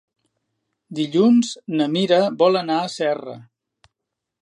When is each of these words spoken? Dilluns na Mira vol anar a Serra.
Dilluns 0.99 1.53
na 1.81 1.89
Mira 1.99 2.19
vol 2.43 2.61
anar 2.65 2.79
a 2.87 2.91
Serra. 2.99 3.41